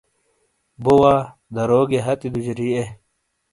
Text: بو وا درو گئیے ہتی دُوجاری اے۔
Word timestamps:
بو 0.83 0.93
وا 1.01 1.15
درو 1.55 1.79
گئیے 1.89 1.99
ہتی 2.05 2.27
دُوجاری 2.33 2.67
اے۔ 2.75 2.83